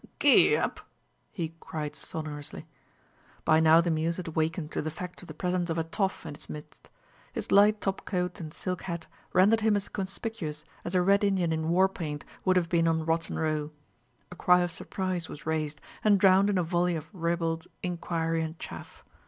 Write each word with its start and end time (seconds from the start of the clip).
"Ck! 0.17 0.21
Gee 0.23 0.53
e 0.53 0.55
hup!" 0.55 0.79
he 1.29 1.53
cried 1.59 1.95
sonorously. 1.95 2.65
By 3.45 3.59
now 3.59 3.81
the 3.81 3.91
mews 3.91 4.17
had 4.17 4.29
wakened 4.29 4.71
to 4.71 4.81
the 4.81 4.89
fact 4.89 5.21
of 5.21 5.27
the 5.27 5.35
presence 5.35 5.69
of 5.69 5.77
a 5.77 5.83
"toff" 5.83 6.25
in 6.25 6.33
its 6.33 6.49
midst. 6.49 6.89
His 7.33 7.51
light 7.51 7.81
topcoat 7.81 8.39
and 8.39 8.51
silk 8.51 8.81
hat 8.81 9.05
rendered 9.31 9.61
him 9.61 9.75
as 9.75 9.89
conspicuous 9.89 10.65
as 10.83 10.95
a 10.95 11.03
red 11.03 11.23
Indian 11.23 11.53
in 11.53 11.69
war 11.69 11.87
paint 11.87 12.25
would 12.43 12.55
have 12.55 12.67
been 12.67 12.87
on 12.87 13.05
Rotten 13.05 13.37
Row. 13.37 13.69
A 14.31 14.35
cry 14.35 14.61
of 14.61 14.71
surprise 14.71 15.29
was 15.29 15.45
raised, 15.45 15.79
and 16.03 16.19
drowned 16.19 16.49
in 16.49 16.57
a 16.57 16.63
volley 16.63 16.95
of 16.95 17.07
ribald 17.13 17.67
inquiry 17.83 18.41
and 18.41 18.57
chaff. 18.57 19.03